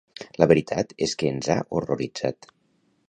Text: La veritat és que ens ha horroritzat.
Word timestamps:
La 0.43 0.47
veritat 0.51 0.95
és 1.07 1.13
que 1.19 1.29
ens 1.33 1.51
ha 1.57 1.59
horroritzat. 1.79 2.51